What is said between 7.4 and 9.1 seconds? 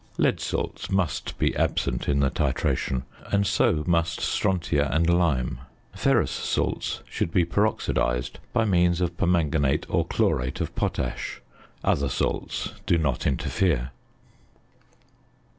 peroxidised by means